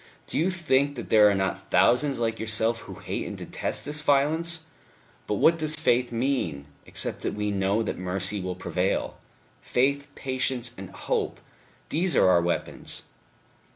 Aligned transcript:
Do 0.25 0.35
you 0.39 0.49
think 0.49 0.95
that 0.95 1.11
there 1.11 1.29
are 1.29 1.35
not 1.35 1.69
thousands 1.69 2.19
like 2.19 2.39
yourself 2.39 2.79
who 2.79 2.95
hate 2.95 3.27
and 3.27 3.37
detest 3.37 3.85
this 3.85 4.01
violence?... 4.01 4.61
But 5.27 5.35
what 5.35 5.59
does 5.59 5.75
faith 5.75 6.11
mean, 6.11 6.65
except 6.87 7.21
that 7.21 7.35
we 7.35 7.51
know 7.51 7.83
that 7.83 7.99
mercy 7.99 8.41
will 8.41 8.55
prevail? 8.55 9.19
Faith, 9.61 10.07
patience 10.15 10.71
and 10.75 10.89
hope 10.89 11.39
these 11.89 12.15
are 12.15 12.29
our 12.31 12.41
weapons." 12.41 13.03